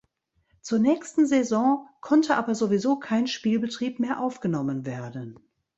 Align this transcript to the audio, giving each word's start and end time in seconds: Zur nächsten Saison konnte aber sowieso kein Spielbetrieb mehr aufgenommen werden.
Zur 0.63 0.79
nächsten 0.79 1.27
Saison 1.27 1.87
konnte 2.01 2.35
aber 2.35 2.55
sowieso 2.55 2.97
kein 2.97 3.27
Spielbetrieb 3.27 3.99
mehr 3.99 4.19
aufgenommen 4.19 4.87
werden. 4.87 5.37